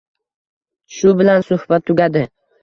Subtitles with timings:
[0.95, 2.25] Shu bilan suhbat tugadi